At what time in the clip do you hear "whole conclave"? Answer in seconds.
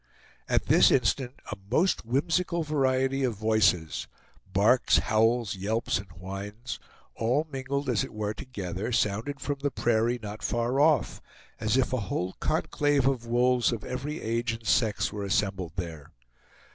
12.09-13.05